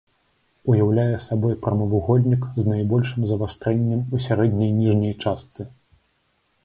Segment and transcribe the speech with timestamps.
[0.71, 5.61] Уяўляе сабой прамавугольнік з найбольшым завастрэннем у сярэдняй ніжняй частцы.